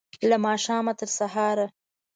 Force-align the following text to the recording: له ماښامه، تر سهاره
له 0.29 0.37
ماښامه، 0.45 0.93
تر 0.99 1.09
سهاره 1.17 1.65